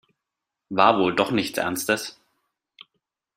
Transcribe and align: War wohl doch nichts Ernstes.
War 0.71 0.97
wohl 0.97 1.13
doch 1.13 1.29
nichts 1.29 1.59
Ernstes. 1.59 2.19